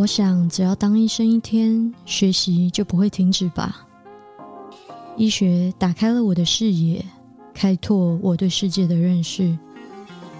[0.00, 3.86] 我想，只要当医生一天，学习就不会停止吧。
[5.14, 7.04] 医学打开了我的视野，
[7.52, 9.54] 开拓我对世界的认识，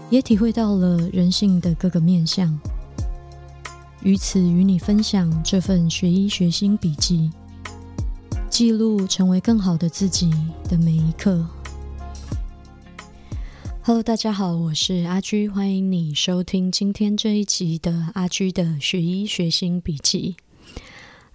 [0.09, 2.59] 也体会到了人性的各个面相。
[4.03, 7.31] 于此，与你分享这份学医学心笔记，
[8.49, 10.31] 记录成为更好的自己
[10.71, 11.47] 的每一刻。
[13.91, 20.37] Hello，大家好，我是阿居，欢迎你收听今天这一集的阿居的学医学心笔记。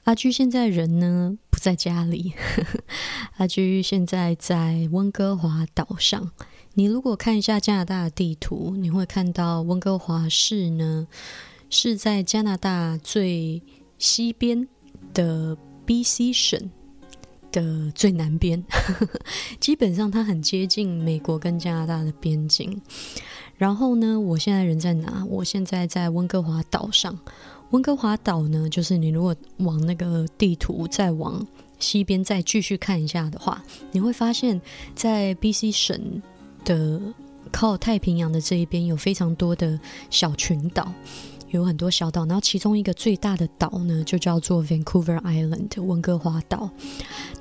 [0.05, 2.31] 阿居现在人呢不在家里，
[3.35, 6.31] 阿居现在在温哥华岛上。
[6.75, 11.09] 你如果看一下加拿大的地图，你会看到温哥华市呢
[11.69, 13.61] 是在加拿大最
[13.97, 14.65] 西边
[15.13, 16.71] 的 BC 省。
[17.55, 18.61] 的最南边，
[19.61, 22.81] 基本上它很接近美国跟加拿大的边境。
[23.57, 25.23] 然后呢，我现在人在哪？
[25.29, 27.17] 我现在在温哥华岛上。
[27.71, 31.45] 温哥华岛呢，就是你如果往那个地图再往
[31.79, 34.59] 西边再继续看一下的话，你会发现
[34.93, 36.21] 在 BC 省
[36.65, 37.01] 的
[37.51, 40.91] 靠太平洋的这一边有非常多的小群岛。
[41.49, 46.69] 有很多小岛，然后其中一个最大的岛呢，就叫做 Vancouver Island 温哥华岛。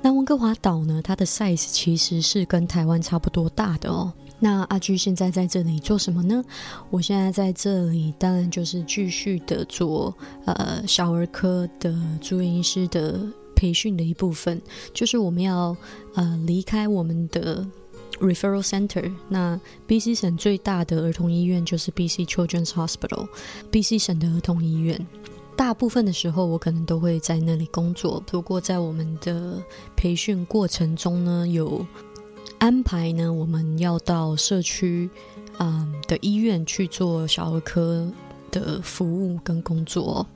[0.01, 4.13] 那温哥华岛呢，它的 size 其实是跟台湾差不多大的哦。
[4.39, 6.43] 那阿居现在在这里做什么呢？
[6.89, 13.19] 我现在在这里，当然就是继续的做呃小儿科的住院医师的
[13.55, 14.61] 培训的一部分，
[14.93, 15.75] 就是我们要
[16.15, 17.65] 呃离开我们的。
[18.19, 25.05] Referral Center，那 BC 省最大的儿童医院就是 BC Children's Hospital，BC 省的儿童医院。
[25.57, 28.21] 大部分的时候，我可能都会在那里工作。
[28.27, 29.61] 不过，在我们的
[29.95, 31.85] 培训过程中呢，有
[32.57, 35.09] 安排呢，我们要到社区
[35.59, 38.11] 嗯的医院去做小儿科
[38.51, 40.27] 的服务跟工作。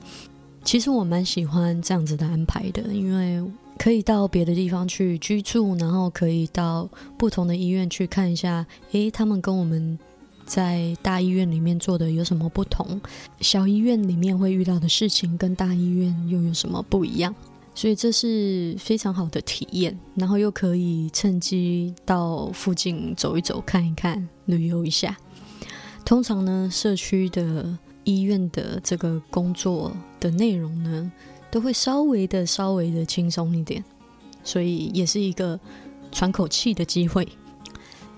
[0.64, 3.42] 其实我蛮喜欢这样子的安排的，因为。
[3.80, 6.86] 可以到别的地方去居住，然后可以到
[7.16, 9.98] 不同的医院去看一下，诶，他们跟我们
[10.44, 13.00] 在大医院里面做的有什么不同？
[13.40, 17.34] 小医院里面会遇到的事情跟大医院又有什么不一样？
[17.74, 25.16] 所以这是非常好的体验，然后又可以趁机到附近走一走、看一看、旅游一下。
[26.04, 31.10] 通常呢，社区的医院的这个工作的内容呢？
[31.50, 33.84] 都会稍微的、稍微的轻松一点，
[34.44, 35.58] 所以也是一个
[36.12, 37.26] 喘口气的机会。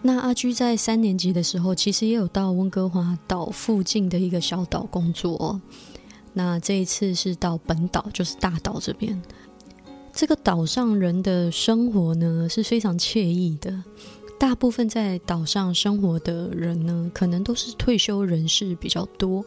[0.02, 5.60] 那阿居在三年级的时候，其实也有到温哥华岛附近的一个小岛工作。
[6.34, 9.20] 那这一次是到本岛，就是大岛这边。
[10.12, 13.82] 这个岛上人的生活呢是非常惬意的，
[14.38, 19.44] 大部分在岛上生活的人呢，可能都是退休人士比较多。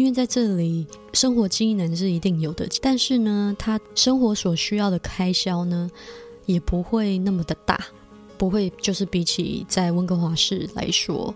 [0.00, 5.90] 因为在这里，生活机能是一定有的，但是呢，他生活所需要的开销呢，
[6.46, 7.78] 也不会那么的大，
[8.38, 11.34] 不会就是比起在温哥华市来说，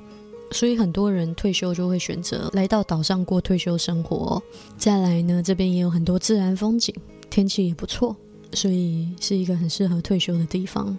[0.51, 4.43] 所以很多人退休就会选择来到岛上过退休生活。
[4.79, 6.95] 再来呢，这边也有很多自然风景，
[7.29, 8.17] 天气也不错，
[8.55, 10.97] 所以是一个很适合退休的地方。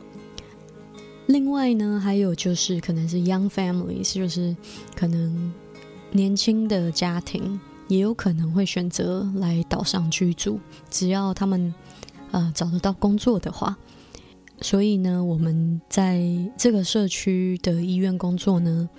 [1.25, 4.55] 另外呢，还有就是可能是 young families，就是
[4.95, 5.51] 可能。
[6.15, 7.59] 年轻的家庭
[7.89, 10.57] 也有可能会选择来岛上居住，
[10.89, 11.73] 只要他们
[12.31, 13.75] 呃找得到工作的话。
[14.61, 16.23] 所以呢，我们在
[16.57, 18.89] 这个社区的医院工作呢，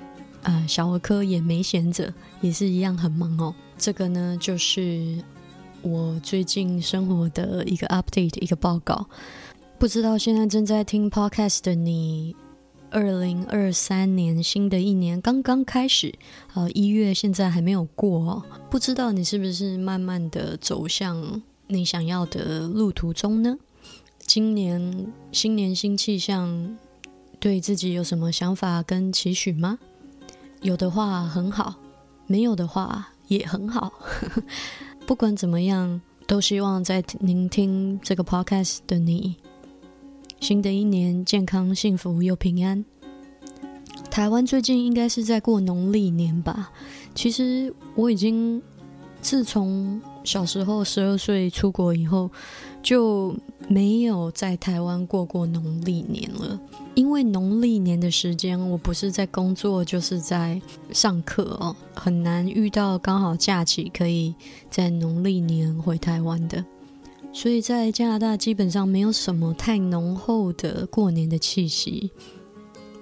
[0.42, 2.12] 呃，小儿科也没闲着，
[2.42, 3.54] 也是一样很忙哦。
[3.78, 5.18] 这个呢，就是
[5.80, 9.06] 我最近生活的一个 update 一个报告。
[9.78, 12.36] 不知道现在正在听 podcast 的你。
[12.90, 16.14] 二零二三年新的一年刚刚开始，
[16.54, 23.58] 呃，一月现在还没有过，哦不知道你是不是慢慢的走向你想要的路途中呢？
[24.18, 26.76] 今年新年新气象，
[27.38, 29.78] 对自己有什么想法跟期许吗？
[30.62, 31.74] 有的话很好，
[32.26, 33.92] 没有的话也很好。
[35.06, 39.36] 不管怎么样，都希望在聆听这个 podcast 的你。
[40.40, 42.84] 新的一年，健康、幸福又平安。
[44.10, 46.70] 台湾最近应该是在过农历年吧？
[47.14, 48.62] 其实我已经
[49.20, 52.30] 自从小时候十二岁出国以后，
[52.82, 53.34] 就
[53.68, 56.58] 没有在台湾过过农历年了。
[56.94, 60.60] 因为农历年的时间，我不是在工作，就是在
[60.92, 64.34] 上课哦，很难遇到刚好假期可以
[64.70, 66.64] 在农历年回台湾的。
[67.36, 72.10] 所以在加拿大基本上没有什么太浓厚的过年的气息。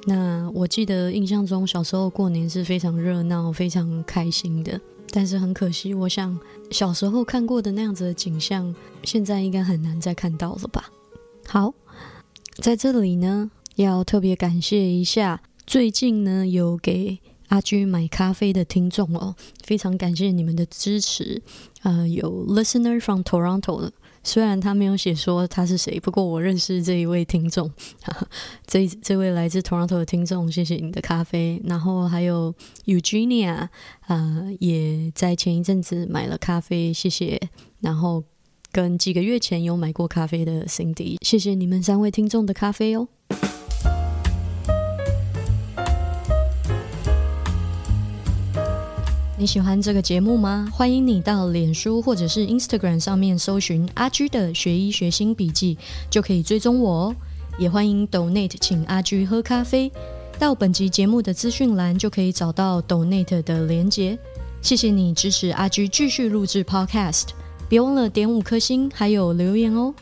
[0.06, 4.81] 那我记得印象中小时候过年是非常热闹、非常开心的。
[5.12, 6.36] 但是很可惜，我想
[6.72, 10.90] 小时候看过的那样子的景象，现在应该很难再看到了吧。
[11.46, 11.72] 好，
[12.56, 17.20] 在这里呢，要特别感谢一下最近呢有给
[17.50, 21.40] 阿居买咖啡的听众哦，非常感谢你们的支持。
[21.84, 23.92] 呃，有 listener from Toronto 的。
[24.24, 27.70] 虽然他没有写说他是谁，不过我认识这一位听众，
[28.66, 31.60] 这这位来自 Toronto 的听众，谢谢你的咖啡。
[31.64, 32.52] 然后还有
[32.86, 33.68] Eugenia，
[34.08, 37.40] 呃，也在前一阵子买了咖啡，谢谢。
[37.80, 38.24] 然后
[38.72, 43.06] 跟几个月前有买过咖啡的 Cindy，谢谢你们三位听众的咖啡哦。
[49.36, 50.69] 你喜欢这个节目吗？
[50.72, 55.76] 欢迎你到脸书或者是 Instagram 上面搜寻阿居的学医学新笔记，
[56.08, 57.16] 就可以追踪我哦。
[57.58, 59.90] 也欢迎 Donate 请阿居喝咖啡，
[60.38, 64.16] 到本集节目的资讯栏就可以找到 Donate 的连结。
[64.62, 67.31] 谢谢你支持阿居继续录制 Podcast，
[67.69, 69.92] 别忘了点五颗星还有留言哦。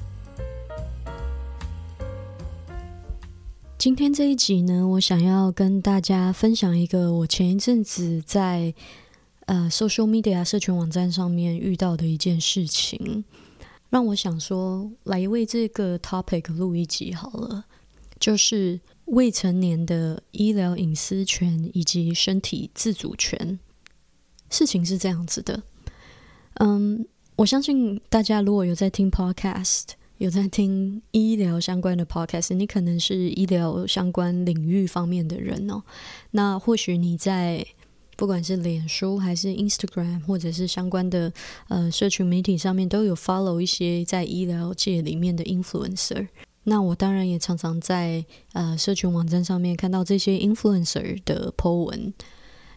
[3.79, 8.75] 今天这一集呢，我想要跟大家分享一个我前一阵子在。
[9.47, 13.25] 呃，social media 社群网站上面遇到的一件事情，
[13.91, 17.65] 让我想说，来为这个 topic 录一集好了，
[18.19, 23.59] 就是未成年的医疗隐私权以及身体自主权。
[24.49, 25.63] 事情是这样子的，
[26.61, 27.05] 嗯，
[27.37, 29.85] 我相信大家如果有在听 podcast，
[30.19, 35.83] 有在听医疗相关的 podcast，你可能是医疗相关领域方面的人哦。
[36.31, 37.67] 那或许你在
[38.23, 41.33] 不管是脸书还是 Instagram，或者是相关的
[41.67, 46.29] 呃社群媒体上面，都有 follow 一些在医疗界里面的 influencer。
[46.63, 52.15] 那我当然也常常在呃社群网站上面看到这些 influencer 的 po 文。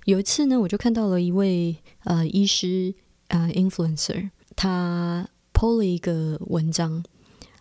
[0.05, 2.95] 有一次呢，我就看到了一位呃医师
[3.27, 7.03] 啊 influencer，他 po 了一个文章。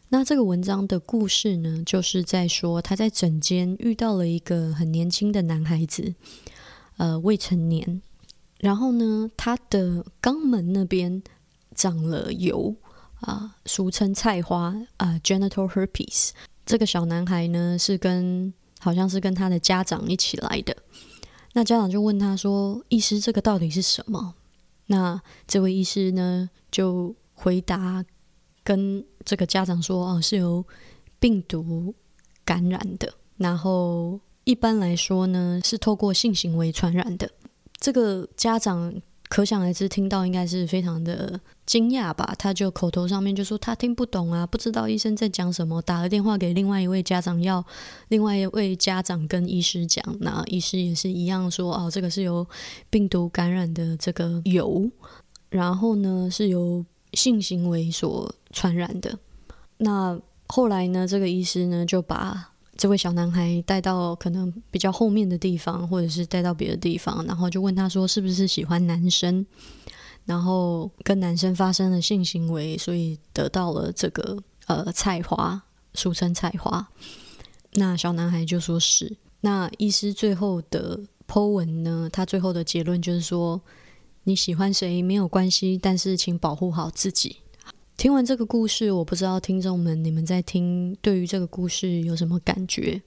[0.08, 6.14] 那这个文章的故事呢，就是在说他在诊间遇到了一个很年轻的男孩子。
[6.96, 8.00] 呃，未成年，
[8.60, 11.20] 然后呢，他的肛门那边
[11.74, 12.72] 长了油
[13.20, 16.30] 啊，俗称菜花啊，genital herpes。
[16.64, 20.76] 这个小男孩呢，是跟好像是跟他的家长一起来的。
[21.52, 24.36] 那家长就问他说：“医师，这个到底是什么？”
[24.86, 28.04] 那这位医师呢，就回答
[28.62, 30.64] 跟这个家长说：“哦，是由
[31.18, 31.92] 病毒
[32.44, 34.20] 感染的。”然后。
[34.44, 37.30] 一般来说呢，是透过性行为传染的。
[37.78, 38.94] 这个家长
[39.28, 42.34] 可想而知，听到应该是非常的惊讶吧？
[42.38, 45.82] 他就口头上面就说他听不懂啊，不知道医生在讲什么。
[45.82, 47.64] 打了电话给另外一位家长，要
[48.08, 50.04] 另外一位家长跟医师讲。
[50.20, 52.46] 那医师也是一样说，哦，这个是由
[52.90, 54.90] 病毒感染的这个油，
[55.48, 59.18] 然后呢是由性行为所传染的。
[59.78, 60.18] 那
[60.48, 62.50] 后来呢，这个医师呢就把。
[62.76, 69.46] 这位小男孩带到可能比较后面的地方，或者是带到别的地方，然后就问他说：“是不是喜欢男生？”
[70.26, 74.36] 然后跟男生发生了性行为，所以得到了这个
[74.66, 75.62] 呃菜花，
[75.94, 76.88] 俗称菜花。
[77.74, 79.16] 那小男孩就说是。
[79.42, 80.98] 那医师最后的
[81.28, 82.08] Po 文呢？
[82.10, 83.60] 他最后的结论就是说
[84.24, 87.36] ：“你喜欢谁没有关系，但是请保护好自己。”
[87.96, 93.00] 听完这个故事，我不知道听众们你们在听对于这个故事有什么感觉？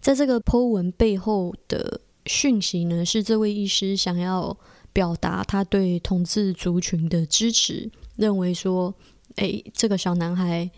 [0.00, 4.56] 在这个 Po 文背后的讯息呢，是这位医师想要
[4.92, 8.94] 表达他对同志族群的支持，认为说，
[9.36, 10.70] 诶，这个小男孩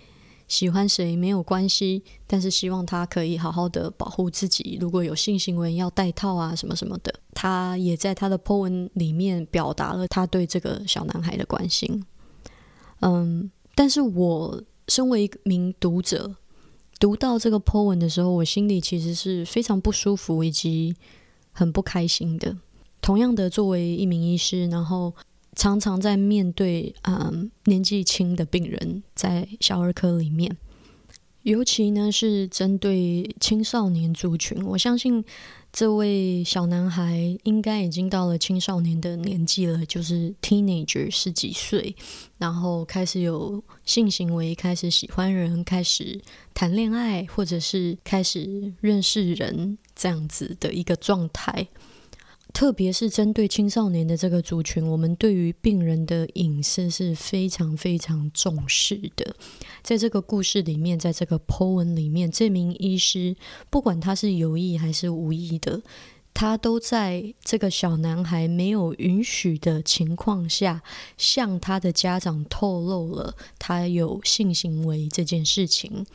[0.47, 7.13] 喜欢谁没有关系，但是希望他可以好好的保护自己，如果有性行为要戴套啊什么什么的。
[7.33, 12.05] 他也在他的 Po 文里面表达了他对这个小男孩的关心。
[13.01, 16.37] 嗯，但是我身为一名读者，
[16.99, 20.95] 读到这个 po 文的时候，我心里其实是非常不舒服以及
[21.53, 22.57] 很不开心的。
[23.01, 25.15] 同样的，作为一名医师，然后
[25.55, 30.57] 常常在面对嗯年纪轻的病人，在小儿科里面，
[31.43, 35.25] 尤其呢是针对青少年族群，我相信。
[35.77, 41.95] 这位小男孩应该已经到了青少年的年纪了，就是 teenager 十几岁，
[42.39, 46.19] 然后开始有性行为，开始喜欢人，开始
[46.55, 51.69] 谈恋爱，或者是开始认识人这样子的一个状态。
[52.57, 59.37] 特别是针对青少年的这个族群，我们对于病人的隐私是非常非常重视的。
[59.83, 63.37] 在这个故事里面，在这个 po 文里面，这名医师
[63.69, 65.83] 不管他是有意还是无意的，
[66.33, 70.83] 他都在这个小男孩没有允许的情况下，
[71.19, 76.07] 向他的家长透露了他有性行为这件事情。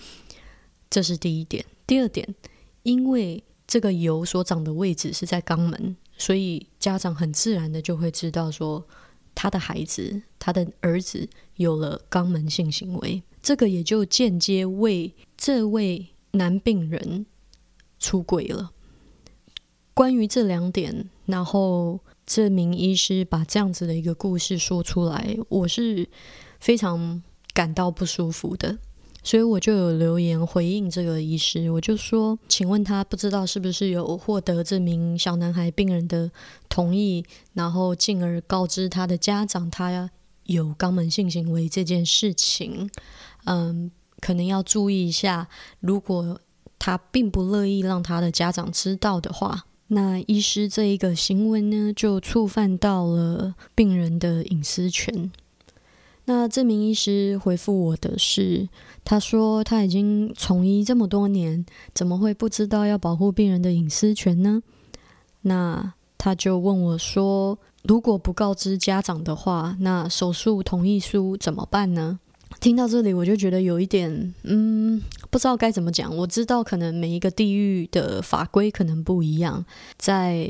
[0.89, 1.63] 这是第一点。
[1.85, 2.33] 第二点，
[2.81, 8.85] 因为这个油所长的位置是在肛门，所以家长很自然的就会知道说，
[9.33, 11.25] 他的孩子，他的儿子
[11.55, 13.23] 有了肛门性行为。
[13.41, 17.25] 这个也就间接为这位男病人
[17.97, 18.73] 出轨了。
[19.93, 26.09] 关于这两点，然后这名医师把这样子的一个故事说出来，我是
[26.59, 27.23] 非常
[27.53, 28.77] 感到不舒服的，
[29.23, 36.31] 所以我就有留言回应这个医师，我就说，请问他不知道是不是有获得这名小男孩病人的
[36.67, 37.23] 同意，
[37.53, 40.09] 然后进而告知他的家长他
[40.45, 42.89] 有肛门性行为这件事情，
[43.45, 45.47] 嗯，可能要注意一下，
[45.79, 46.39] 如果
[46.79, 49.65] 他并不乐意让他的家长知道的话。
[49.93, 55.29] 那医师这一个行为呢，就触犯到了病人的隐私权。
[56.33, 58.69] 那这名医师回复我的是，
[59.03, 64.63] 他说他已经从医这么多年，怎么会不知道要保护病人的隐私权呢？
[65.41, 72.21] 那他就问我说，如果不告知家长的话，那手术同意书怎么办呢？
[72.61, 76.15] 听到这里，我就觉得有一点，嗯，不知道该怎么讲。
[76.15, 79.65] 我知道可能每一个地域的法规可能不一样。
[79.97, 80.49] 在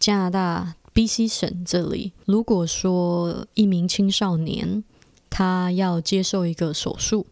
[0.00, 4.82] 加拿大 B.C 省这里，如果说一名青少年
[5.32, 7.26] 他要接受一个手术，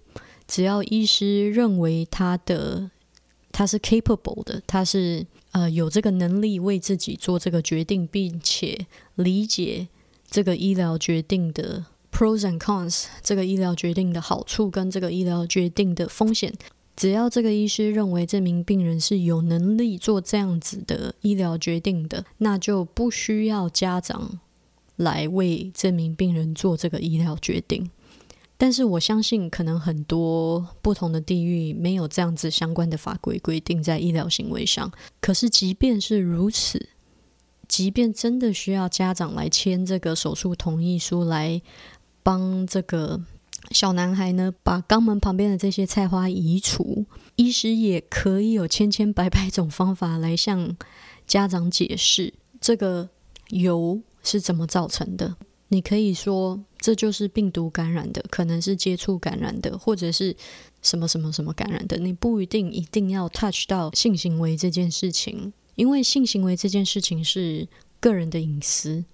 [0.49, 2.91] 只要医师认为他的
[3.53, 9.89] 他是 capable 的，他是呃有这个能力为自己做这个决定，并且理解
[10.31, 11.85] 这个医疗决定的。
[12.13, 16.53] Pros and cons，这个医疗决定的好处跟这个医疗决定的风险，
[16.97, 24.41] 只要这个医师认为这名病人是有能力做这样子的医疗决定的，那就不需要家长
[25.01, 27.91] 来为这名病人做这个医疗决定。
[28.57, 34.91] 但是我相信，可能很多不同的地域没有这样子相关的法规规定在医疗行为上。
[35.21, 36.89] 可是即便是如此，
[37.69, 41.61] 即便真的需要家长来签这个手术同意书来。
[42.23, 43.19] 帮这个
[43.71, 47.07] 小男孩呢，把肛门旁边的这些菜花移除。
[47.37, 50.77] 医师也可以有千千百百种方法来向
[51.27, 53.09] 家长解释这个
[53.49, 55.37] 由是怎么造成的。
[55.69, 60.35] 你可以说这就是病毒感染的，可能是接触感染的，或者是
[60.83, 61.97] 什么什么什么感染的。
[61.97, 67.69] 你不一定一定要 touch 到性行为这件事情，因为性行为这件事情是
[68.01, 69.05] 个人的隐私。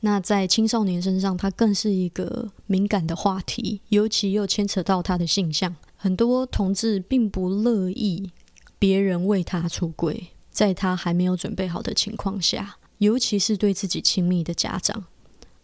[0.00, 5.74] 那在青少年身上，它更是一个敏感的话题，尤其又牵扯到他的性向。
[5.96, 8.30] 很多同志并不乐意
[8.78, 15.04] 别人为他出轨，在他还没有准备好的情况下，尤其是对自己亲密的家长。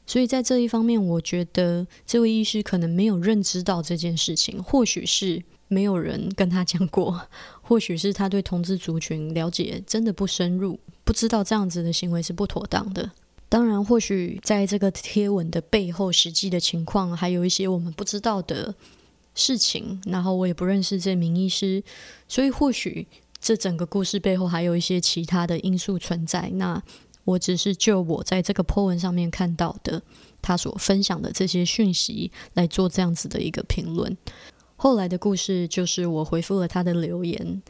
[0.05, 7.29] 所以在这一方面，我觉得这位医师可能没有认知到这件事情，或许是没有人跟他讲过，
[7.63, 13.13] 或许是他对同志族群了解真的不深入，不知道这样子的行为是不妥当的。
[13.49, 18.75] 当然，或许在这个贴文的背后，实际的情况还有一些我们不知道的
[19.35, 20.01] 事情。
[20.07, 21.83] 然后我也不认识这名医师，
[22.27, 23.07] 所以或许
[23.41, 26.51] 这整个故事背后还有一些其他的因素存在。
[26.55, 26.83] 那
[27.25, 30.03] 我只是就我在这个 po 文上面看到的
[30.41, 34.17] 他所分享的这些讯息来做这样子的一个评论。
[34.77, 37.63] 后来的故事就是我回复了他的留言。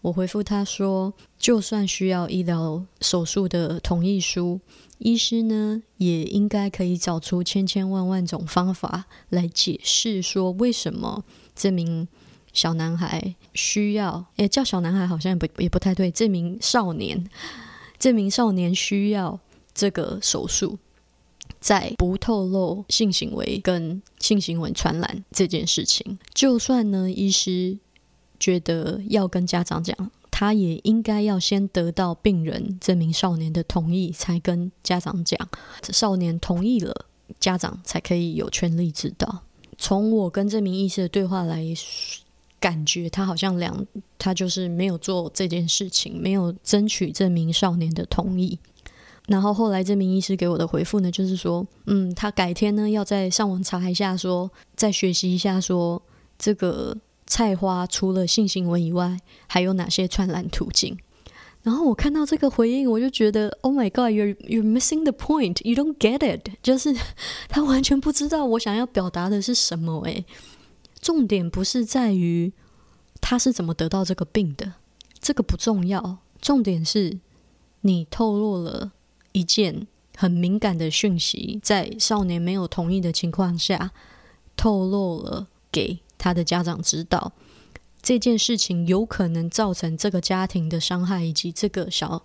[0.00, 4.60] 我回复他说，就算需要医疗手术的同意书，
[4.98, 12.06] 医师呢也应该可以找出千千万万种方法来解释，说为什么这名
[12.52, 17.26] 小男孩需要，诶，叫小男孩好像也不也不太对，这名少年，
[18.04, 19.40] 这名少年需要
[19.72, 20.76] 这个手术，
[21.58, 27.78] 在不透露性行为跟性行为传染这件事情，就算呢医师。
[28.38, 29.96] 觉得要跟家长讲，
[30.30, 35.38] 他也应该要先得到病人这名少年的同意，才跟家长讲。
[35.84, 37.06] 少年同意了，
[37.40, 39.44] 家长才可以有权利知道。
[39.78, 41.64] 从我跟这名医师的对话来
[42.64, 43.86] 感觉，他好像两，
[44.18, 48.58] 他就是没有做这件事情，没有争取这名少年的同意。
[49.26, 56.00] 然后后来这名医师给我的回复呢，就是说，嗯，他改天呢要再上网查一下，说再学习一下，说
[56.38, 56.96] 这个。
[57.26, 60.94] 菜花除了性行为以外，还有哪些传染途径？
[61.62, 66.94] 然后我看到这个回应，我就觉得，Oh my God，you're you're missing the point，you don't get it，就是
[67.48, 70.02] 他完全不知道我想要表达的是什么。
[70.02, 70.22] 诶，
[71.04, 72.50] 重点不是在于
[73.20, 74.72] 他是怎么得到这个病的，
[75.20, 77.18] 这个不重要，重点是
[77.82, 78.92] 你透露了
[79.32, 83.92] 一件很敏感的讯息，在少年没有同意的情况下，
[84.56, 87.32] 透露了给他的家长知道，
[88.00, 92.24] 这件事情有可能造成这个家庭的伤害，以及这个小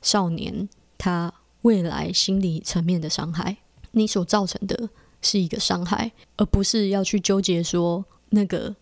[0.00, 0.66] 少年
[0.96, 3.58] 他未来心理层面的伤害。
[3.90, 4.88] 你所造成的
[5.24, 8.76] 是一个伤害，而不是要去纠结说那个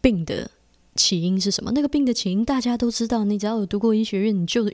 [0.00, 0.50] 病的
[0.96, 1.70] 起因是什么。
[1.72, 4.68] 那个病的起因大家都知道，你只要有读过医学院，你就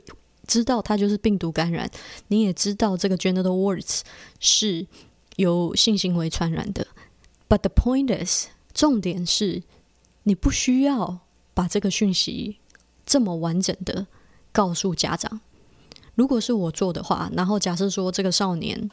[0.47, 1.91] 知道它就是病毒感染。
[2.29, 3.99] 你也知道这个 genital warts
[4.39, 4.87] 是
[5.35, 6.87] 由性行为传染的。
[7.49, 9.63] But the point is，重点是
[10.23, 11.19] 你不需要
[11.53, 12.57] 把这个讯息
[13.05, 14.07] 这么完整的
[14.53, 15.41] 告诉家长。
[16.15, 18.89] 如果是我做的话，然后假设说这个少年。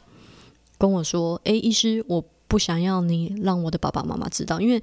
[0.79, 4.81] 跟我说：“诶，医师，我不想要你让我的爸爸妈妈知道，因为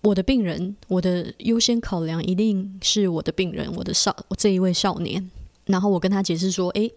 [0.00, 5.30] 我的病人，我的优先考量一定是我的病人，我的少这一位少年。
[5.66, 6.92] 然后我跟他解释说：，诶，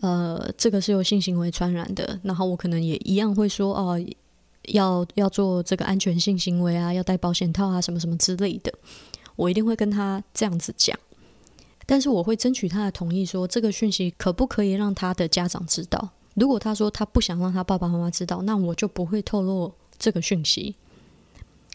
[0.00, 2.20] 呃，这个是由性行为传染的。
[2.24, 3.98] 然后我可能也一样会说：，哦，
[4.64, 8.72] 要要做这个安全性行为啊，要戴保险套啊，什么什么之类的。
[9.36, 10.98] 我一定会跟他这样子讲，
[11.86, 20.76] 但是我会争取他的同意，说这个讯息可不可以让他的家长知道。”如果他说他不想让他爸爸妈妈知道，那我就不会透露这个讯息。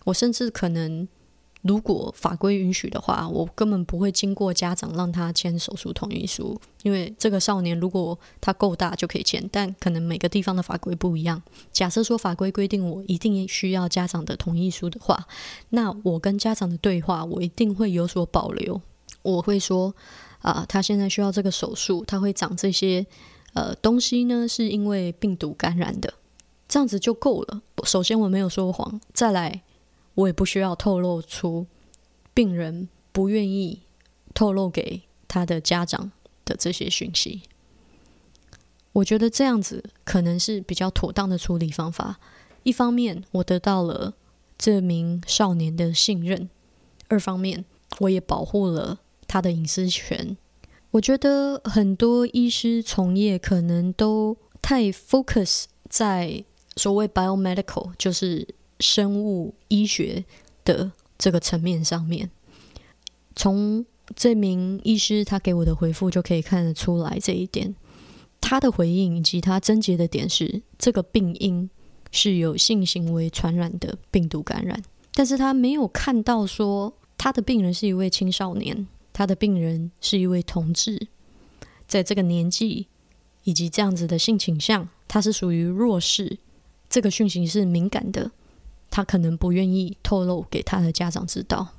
[0.06, 1.08] 我甚至可能，
[1.62, 11.42] 如果法规允许的话，我根本不会经过家长让他签手术同意书，因为这个少年如果他够大就可以签，但可能每个地方的法规不一样。
[11.72, 15.26] 假设说法规规定我一定需要家长的同意书的话，
[15.70, 18.82] 那我跟家长的对话我一定会有所保留。
[19.22, 19.96] 我会说
[20.42, 23.06] 啊，他现在需要这个手术，他会长这些。
[23.54, 26.14] 呃，东西呢是因为病毒感染的，
[26.68, 27.62] 这样子就够了。
[27.84, 29.62] 首先我没有说谎，再来
[30.16, 31.68] 我也不需要透露出
[32.34, 33.82] 病人不愿意
[34.34, 36.12] 透露给他的家长
[36.44, 37.44] 的这些讯息。
[38.94, 42.20] 我觉得这样子可能是比较妥当的处理方法。
[42.64, 44.14] 一方面我得到了
[44.58, 46.50] 这名少年的信任，
[47.08, 47.66] 二方面
[48.00, 50.38] 我也保护了他的隐私权。
[50.94, 56.44] 我觉得很多医师从业可能都太 focus 在
[56.76, 58.48] 所谓 biomedical，就是
[58.80, 60.24] 生物医学
[60.64, 62.30] 的这个层面上面。
[63.36, 63.84] 从
[64.16, 67.74] 这名医师他给我的回复就可以看得出来这一点。
[68.40, 71.68] 他的回应以及他症结的点是，这个病因
[72.12, 74.80] 是有性行为传染的病毒感染，
[75.16, 78.88] 但是他没有看到说他的病人是一位青少年。
[79.14, 81.08] 他的病人是一位同志，
[81.88, 82.88] 在这个年纪
[83.44, 86.40] 以及这样子的性倾向，他是属于弱势，
[86.90, 88.32] 这个讯息是敏感的，
[88.90, 91.76] 他可能不愿意透露给他的家长知道，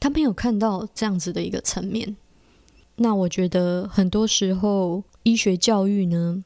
[0.00, 2.16] 他没有看到这样子的一个层面。
[2.96, 6.42] 那我觉得很多时候医学教育呢，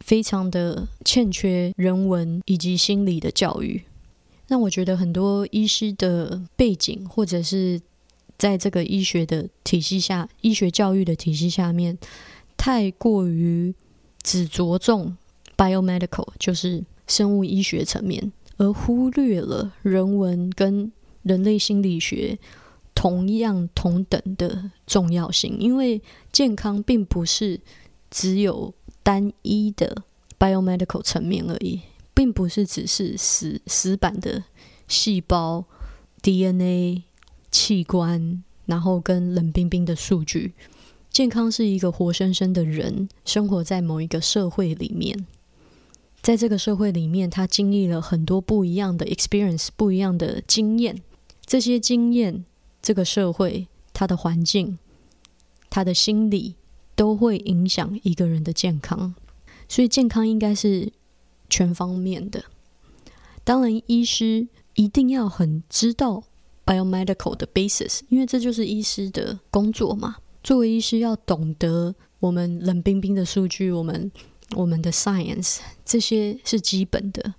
[0.00, 3.84] 非常的欠缺人文以及心理的教育，
[4.48, 7.82] 那我觉得很多医师的背景或者是。
[8.38, 11.96] 在这个医学的体系下，医学教育的体系下面，
[12.56, 13.74] 太过于
[14.22, 15.16] 只着重
[15.56, 22.38] biomedical，就是生物医学层面，而忽略了人文跟人类心理学
[22.94, 25.56] 同样同等的重要性。
[25.58, 27.60] 因为健康并不是
[28.10, 30.02] 只有单一的
[30.38, 31.80] biomedical 层面而已，
[32.12, 34.44] 并不是只是死死板的
[34.86, 35.64] 细胞
[36.20, 37.04] DNA。
[37.56, 40.52] 器官，然后跟冷冰冰的数据。
[41.10, 45.26] 健康是一个活生生的人，生活在某一个社会里面，
[46.20, 51.00] 在这个社会里面，他经历了很多不一样的 experience，不一样的经验。
[51.46, 52.44] 这些经验，
[52.82, 54.78] 这个社会，他的环境，
[55.70, 56.56] 他的心理，
[56.94, 59.14] 都会影响一个人的健康。
[59.66, 60.92] 所以，健康应该是
[61.48, 62.44] 全方面的。
[63.42, 66.24] 当然，医师一定要很知道。
[66.66, 70.16] Biomedical 的 basis，因为这就是医师的工作嘛。
[70.42, 74.10] 作为医师，要懂得我们冷冰冰的数据，我们
[74.56, 77.34] 我们的 science，这些是基本的。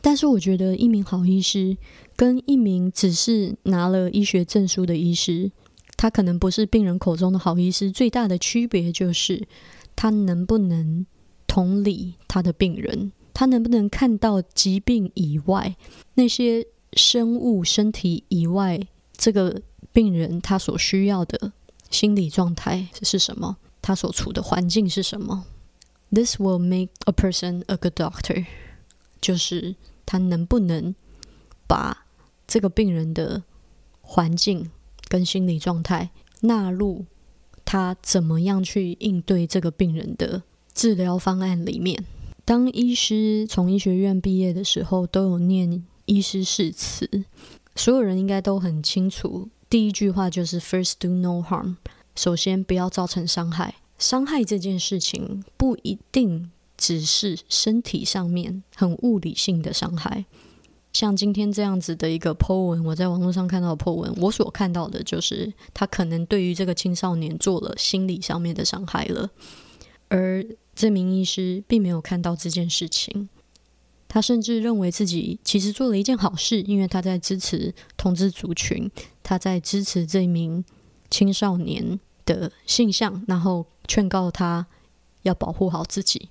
[0.00, 1.76] 但是，我觉得一名好医师
[2.14, 5.50] 跟一名只是拿了医学证书的医师，
[5.96, 7.90] 他可能不是病人口中的好医师。
[7.90, 9.46] 最大的区别就是
[9.94, 11.04] 他能不能
[11.46, 15.74] 同理他的病人，他能不能看到疾病以外
[16.14, 16.66] 那些。
[16.96, 18.80] 生物身体以外，
[19.16, 21.52] 这个病人他所需要的
[21.90, 23.56] 心理状态是什么？
[23.80, 25.44] 他所处的环境是什么
[26.10, 28.46] ？This will make a person a good doctor。
[29.20, 30.94] 就是他能不能
[31.66, 32.06] 把
[32.46, 33.42] 这个病人的
[34.00, 34.70] 环境
[35.08, 37.06] 跟心理状态纳入
[37.64, 40.42] 他怎么样去应对这个病人的
[40.74, 42.04] 治疗方案里面。
[42.44, 47.24] 当医师从医学院毕业的时候，都有念医师誓词，
[47.74, 49.48] 所有人应该都很清楚。
[49.68, 51.76] 第一句话就是 “First do no harm”，
[52.16, 53.74] 首先不要造成伤害。
[53.98, 60.24] 伤害这件事情不一定只是身体上面很物理性的伤害。
[60.92, 69.28] 像今天这样子的一个 po 文，我在网络上看到的 po 文，我所看到的就是他可能对于这个青少年做了心理上面的伤害了，
[70.08, 73.28] 而这名医师并没有看到这件事情，
[74.08, 78.90] 他甚至认为自己其实做了一件好事，因为他在支持同志族群，
[79.22, 80.64] 他在支持这名
[81.10, 84.66] 青少年的性向，然后劝告他
[85.22, 86.28] 要保护好自己，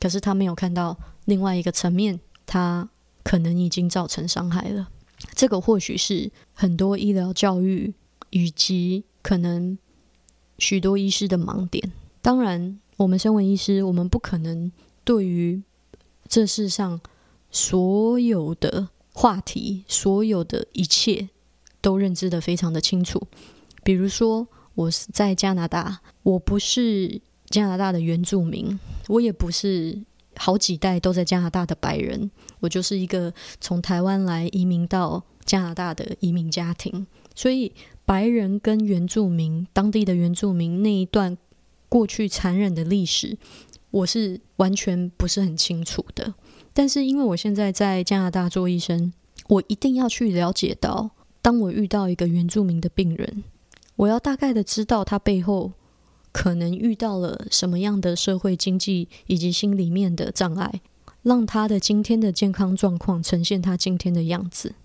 [0.00, 2.88] 可是他没有看到另外一个层面，他。
[3.22, 4.88] 可能已经造成伤害了，
[5.34, 7.92] 这个或许是很多医疗教育
[8.30, 9.78] 以及可能
[10.58, 11.92] 许多医师的盲点。
[12.22, 14.72] 当然，我们身为医师，我们不可能
[15.04, 15.62] 对于
[16.30, 16.98] 这世上
[17.50, 21.28] 所有的话题、所有的一切
[21.82, 23.26] 都认知的非常的清楚。
[23.84, 30.02] 比如说，我是在加拿大，我不是加拿大的原住民，我也不是。
[30.36, 37.70] 好几代都在加拿大的白人，我就是一个从台湾来移民到加拿大的移民家庭，所以
[38.06, 41.36] 白人跟原住民当地的原住民那一段
[41.90, 43.36] 过去残忍的历史，
[43.90, 46.34] 我是完全不是很清楚的。
[46.72, 49.12] 但是因为我现在在加拿大做医生，
[49.48, 51.10] 我一定要去了解到，
[51.42, 53.44] 当我遇到一个原住民的病人，
[53.96, 55.72] 我要大概的知道他背后。
[56.32, 60.80] 可能遇到了什么样的社会经济以及心里面的障碍，
[61.24, 64.76] 让他的今天的健康状况呈现他今天的样子。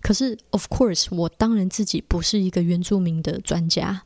[0.00, 4.04] 可是，of course，我当然自己不是一个原住民的专家，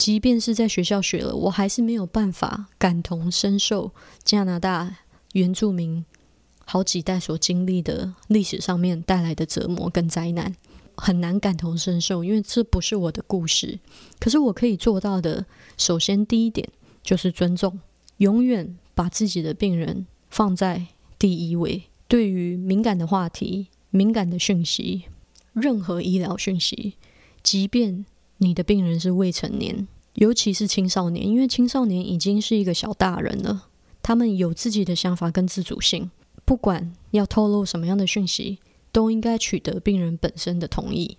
[0.00, 3.92] 即便是在学校学了，我还是没有办法感同身受
[4.24, 4.96] 加拿大
[5.32, 6.02] 原住民
[6.64, 10.56] 好几代所经历的历史上面带来的折磨跟灾难。
[10.96, 13.78] 很难感同身受，因为这不是我的故事。
[14.18, 15.44] 可是我可以做到的，
[15.76, 16.66] 首先第一点
[17.02, 17.78] 就是尊重，
[18.16, 20.86] 永远把自己的病人放在
[21.18, 21.82] 第一位。
[22.08, 25.04] 对于敏感的话题、敏感的讯息，
[25.52, 26.94] 任何医疗讯息，
[27.42, 28.06] 即便
[28.40, 33.68] 你的病人是未成年，尤其是青少年，因为青少年已经是一个小大人了，
[34.02, 36.10] 他们有自己的想法跟自主性，
[36.44, 38.58] 不管要透露什么样的讯息。
[38.92, 41.16] 都应该取得病人本身的同意。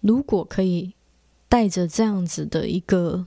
[0.00, 0.92] 如果可以
[1.48, 3.24] 带着这样子的一个，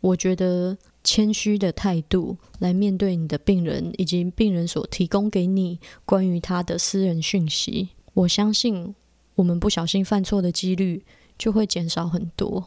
[0.00, 8.94] 我觉得谦虚的态度来面对你的病人，以及病人所提供给你关于他的私人讯息，我相信
[9.34, 11.04] 我们不小心犯错的几率
[11.40, 12.64] 就会减少很多，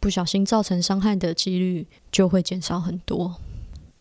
[0.00, 3.34] 不小心造成伤害的几率就会减少很多。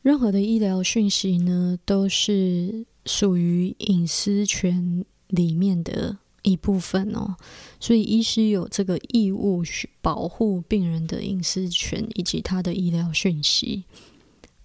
[0.01, 5.03] 任何的医疗讯息呢，都是属于隐私权。
[5.31, 7.37] 里面的一部分哦，
[7.79, 13.85] 所以医师有这个义务去保护病人的隐私权以及他的医疗讯息。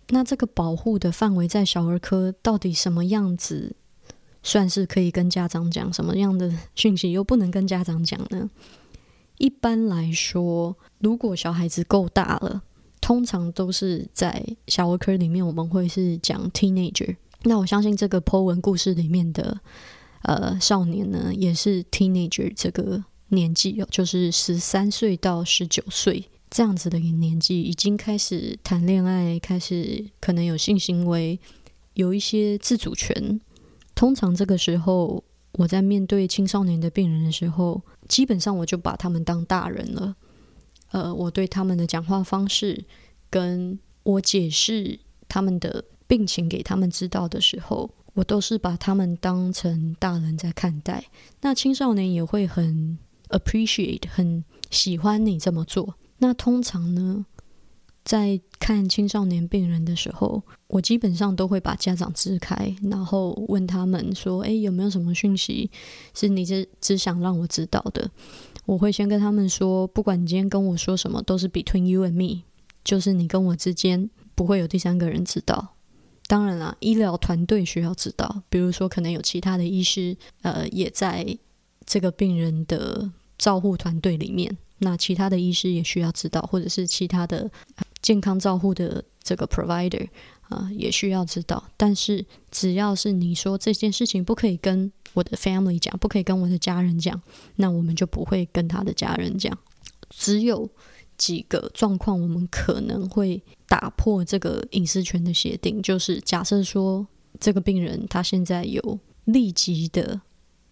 [0.08, 3.76] 那这个保护的范围在小儿科到底什么样子
[4.42, 5.92] 算是可以跟家长讲？
[5.92, 8.50] 什么样的讯息又不能跟家长讲呢？
[9.38, 12.62] 一般来说，如果小孩子够大了，
[13.00, 17.16] 通常都是在小儿科里面，我们会是讲 teenager。
[17.42, 19.60] 那我相信这个 Po 文故事里面的。
[20.22, 31.38] 呃，少年呢也是 teenager 这个年纪哦，就是十三岁到十九岁这样子的一个年纪，已经开始谈恋爱，开始可能有性行为，
[31.94, 33.40] 有一些自主权。
[33.94, 35.22] 通常这个时候，
[35.52, 40.16] 我在面对青少年的病人的时候，基本上我就把他们当大人了。
[40.90, 42.84] 呃，我对他们的讲话方式，
[43.28, 47.90] 跟我解释他们的病情给他们知道的时候。
[48.14, 51.04] 我都是把他们当成大人在看待，
[51.42, 55.96] 那青少年也会很 appreciate，很喜欢你这么做。
[56.16, 57.26] 那通常呢，
[58.06, 65.68] 在看青少年病人的时候，我基本上都会把家长支开，然后问他们说：“诶，有没有什么讯息
[66.14, 68.08] 是你只只想让我知道的？”
[68.64, 72.42] 我会先跟他们说：“不管你今天跟我说什么，都是 between you and me，
[72.84, 75.74] 就是你跟我之间不会有第三个人知道。”
[76.28, 81.36] 当然了，医疗团队需要知道，比如说可能有其他的医师，呃，也在
[81.84, 87.48] 这个病人的照护团队里面，那其他的医师也需要知道，或者是其他的
[88.06, 90.06] 健康照护的这个 provider
[90.42, 91.60] 啊，也需要知道。
[91.76, 97.20] 但是只要是你说这件事情不可以跟我的 family 讲，不可以跟我的家人讲，
[97.56, 99.58] 那我们就不会跟他的家人讲。
[100.08, 100.70] 只有
[101.18, 107.04] 几个状况，我们可能会打破这个隐私权的协定，就是假设说
[107.40, 110.20] 这个病人他现在有立即的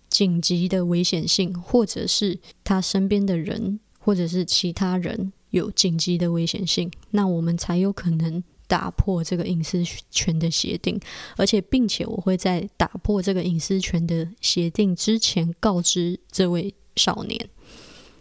[0.09, 11.01] 紧急的危险性，或者是他身边的人或者是其他人有紧急的危险性，那我们才有可能打破这个隐私权的协定，
[11.37, 17.49] 而且并且我会在打破这个隐私权的协定之前告知这位少年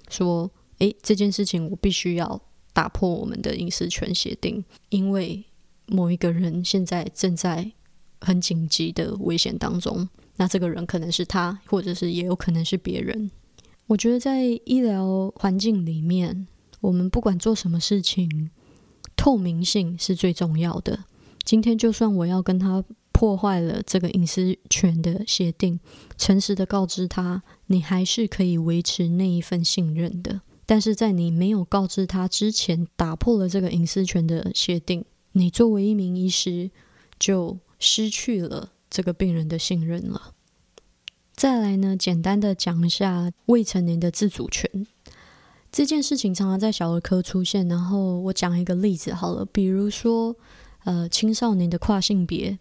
[0.09, 0.49] 说。
[0.79, 2.41] 诶，这件事情我必须要
[2.73, 5.41] 打破我们的隐私权协定，因为
[5.85, 7.71] 某一个人现在正在
[8.19, 10.09] 很紧急的危险当中。
[10.35, 13.31] 那这个人可能是他，或者是也有可能是别人。
[13.85, 16.47] 我觉得在医疗环境里面，
[16.83, 18.51] 我们不管做什么事情，
[19.15, 21.05] 透明性是最重要的。
[21.45, 25.79] 今天就算我要跟他破坏了这个隐私权的协定，
[26.17, 30.41] 诚实的告知他，你还是可以维持那一份信任的。
[30.65, 36.69] 但是在你没有告知他之前，打破了这个隐私权的协定，你作为一名医师
[37.17, 40.33] 就失去了这个病人的信任了。
[41.33, 44.85] 再来呢，简单的讲一下未成年的自主权
[45.73, 47.67] 这件事情，常常在小儿科出现。
[47.67, 50.35] 然后我讲一个例子好了，比如说
[50.83, 52.59] 呃青少年的跨性别，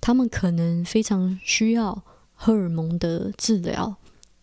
[0.00, 3.96] 他们可能非常需要荷尔蒙的治疗，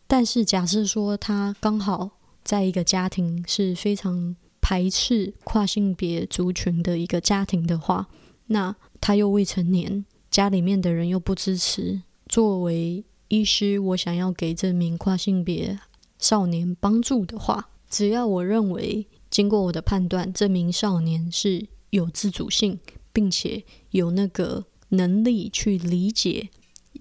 [0.05, 2.12] 但是假设说他刚好
[2.43, 8.10] 在一个家庭是非常排斥跨性别族群的一个家庭的话，
[8.47, 12.01] 那他又未成年，家里面的人又不支持。
[12.27, 15.79] 作为医师，我想要给这名跨性别
[16.17, 22.80] 少年帮助的话，只要我认为经过我的判断，这名少年是有自主性，
[23.12, 26.49] 并且有那个能力去理解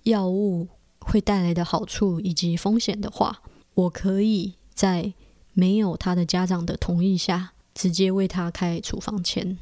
[0.05, 0.69] 药物
[1.01, 3.43] 会带来的好处以及风险的话，
[3.75, 5.15] 我可以在。
[5.55, 9.59] 没有他的家长的同意下，直接为他开处方签，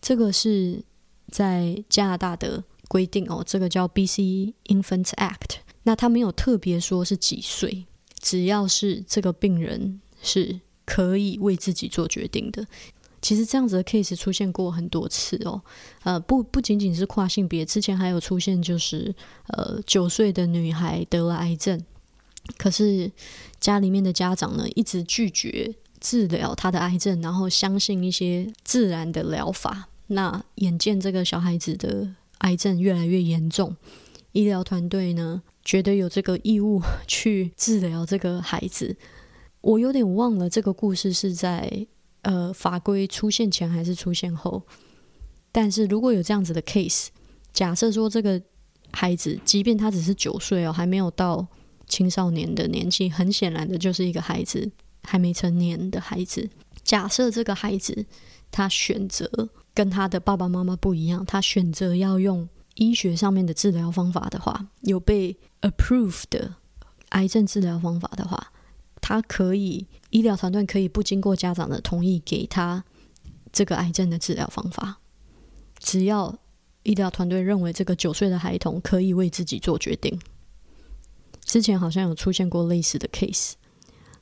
[0.00, 0.82] 这个是
[1.28, 3.40] 在加拿大的规定哦。
[3.46, 4.54] 这个叫 B.C.
[4.64, 5.58] Infant Act。
[5.84, 7.86] 那他没有特别说是几岁，
[8.18, 12.66] 只要是这个病人是可以为自己做决定的。
[13.22, 15.62] 其实这样子的 case 出现过很多次哦。
[16.02, 19.14] 呃，不不仅仅是跨性别，之前还有出现就是
[19.46, 21.80] 呃九岁的女孩得了癌症。
[22.58, 23.10] 可是
[23.58, 29.88] 家里面的家长呢，一直拒绝治疗他的癌症，然后相信一些自然的疗法。
[30.08, 32.06] 那眼见这个小孩子的
[32.40, 33.74] 癌症越来越严重，
[34.32, 38.94] 医疗团队呢觉得有这个义务去治疗这个孩子。
[39.64, 41.86] 我有点忘了这个故事是在
[42.22, 44.62] 呃法规出现前还是出现后。
[45.50, 47.08] 但是如果有这样子的 case，
[47.52, 48.40] 假设说这个
[48.92, 51.46] 孩子，即便他只是九岁哦，还没有到。
[51.86, 54.72] 青少年的年纪，很显然的就是一个孩子，
[55.02, 56.48] 还没成年的孩子。
[56.82, 58.06] 假设这个孩子
[58.50, 59.28] 他选择
[59.74, 66.54] 跟他的爸爸妈妈不一样，他选择要用医学上面的治疗方法的话，有被 approved 的
[67.10, 68.50] 癌症治疗方法的话，
[69.06, 72.82] 他可以医疗团队可以不经过家长的同意给他
[73.52, 74.96] 这个癌症的治疗方法，
[75.78, 76.38] 只要
[76.84, 80.18] 医疗团队认为这个九岁的孩童可以为自己做决定。
[81.42, 83.52] 之前好像有出现过类似的 case，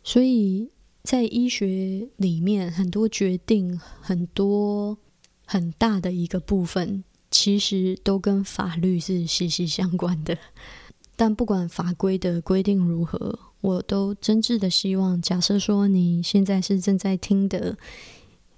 [0.03, 0.69] 所以
[1.05, 4.99] 在医学里面，很多决定、很多
[5.47, 10.37] 很大的一个部分，其实都跟法律是息息相关的。
[11.15, 17.79] 但不管法规的规定如何，我都真挚的希望，假设说你现在是正在听的，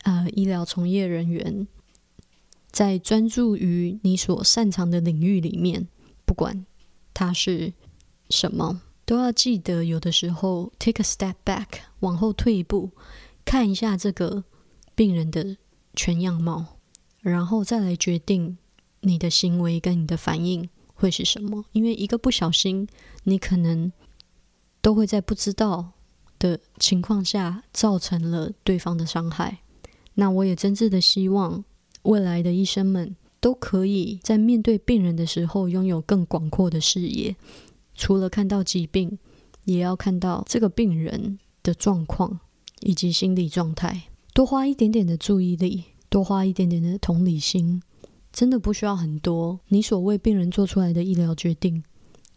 [0.03, 1.69] 呃，医疗从业人员，
[2.73, 5.87] 在专注于你所擅长的领域里面，
[6.25, 6.67] 不管
[7.15, 7.73] 它是。
[8.31, 11.67] 什么都要记得，有的时候 take a step back，
[12.01, 12.91] 往后退一步，
[13.45, 14.45] 看一下这个
[14.95, 15.59] 病人的
[15.95, 16.79] 全样貌，
[17.21, 18.57] 然后再来决定
[19.01, 21.67] 你的行为跟你的反应会是什么。
[21.73, 22.89] 因为一个不小心，
[23.25, 23.93] 你可能
[24.85, 25.93] 都会在不知道
[26.39, 29.61] 的情况下造成了对方的伤害。
[30.13, 31.65] 那我也真挚的希望
[32.03, 37.35] 未来的医生们都可以在面对病人的时候拥有更广阔的视野。
[37.95, 39.19] 除了看到疾病，
[39.65, 42.39] 也要看到这个病人的状况
[42.81, 47.83] 以及心理状态，多花一点点的注意力，多花一点点的同理心，
[48.31, 49.59] 真的不需要很多。
[49.69, 51.83] 你所为病人做出来的医疗决定，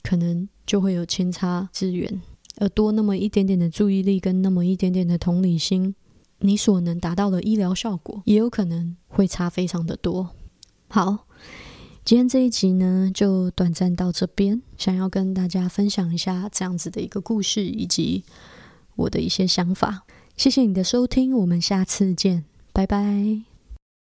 [0.01, 2.21] 可能就会有千差之远。
[2.57, 5.95] 而多那么一点点的注意力跟那么一点点的同理心，
[6.39, 10.29] 你所能达到的医疗效果，也有可能会差非常的多。
[10.89, 11.25] 好。
[12.05, 14.61] 今天这一集呢，就短暂到这边。
[14.77, 18.23] 想要跟大家分享一下这样子的一个故事，以及
[18.95, 20.05] 我的一些想法。
[20.37, 23.46] 谢谢你的收听，我们下次见，拜拜。